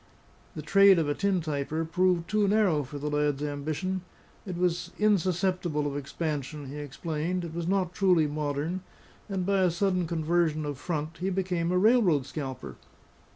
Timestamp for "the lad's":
2.97-3.43